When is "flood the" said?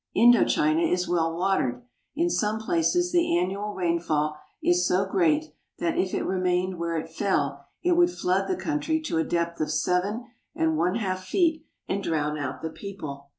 8.09-8.55